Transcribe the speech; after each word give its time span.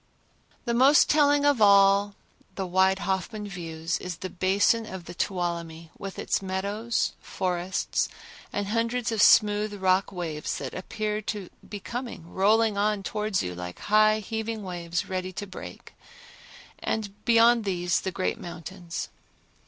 The 0.65 0.73
most 0.73 1.11
telling 1.11 1.45
of 1.45 1.61
all 1.61 2.15
the 2.55 2.65
wide 2.65 2.97
Hoffman 2.97 3.47
views 3.47 3.99
is 3.99 4.17
the 4.17 4.31
basin 4.31 4.87
of 4.87 5.05
the 5.05 5.13
Tuolumne 5.13 5.91
with 5.95 6.17
its 6.17 6.41
meadows, 6.41 7.11
forests 7.21 8.09
and 8.51 8.69
hundreds 8.69 9.11
of 9.11 9.21
smooth 9.21 9.75
rock 9.75 10.11
waves 10.11 10.57
that 10.57 10.73
appear 10.73 11.21
to 11.21 11.51
be 11.69 11.79
coming 11.79 12.27
rolling 12.33 12.79
on 12.79 13.03
towards 13.03 13.43
you 13.43 13.53
like 13.53 13.77
high 13.77 14.21
heaving 14.21 14.63
waves 14.63 15.07
ready 15.07 15.31
to 15.33 15.45
break, 15.45 15.93
and 16.79 17.23
beyond 17.23 17.63
these 17.63 17.99
the 18.01 18.09
great 18.11 18.39
mountains. 18.39 19.07